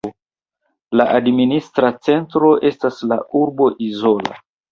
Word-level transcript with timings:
La 1.01 1.05
administra 1.17 1.91
centro 2.07 2.51
estas 2.71 2.99
la 3.13 3.21
urbo 3.43 3.71
Izola. 3.91 4.43